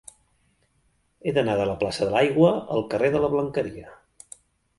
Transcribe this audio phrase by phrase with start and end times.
[1.25, 3.95] He d'anar de la plaça de l'Aigua al carrer de la Blanqueria.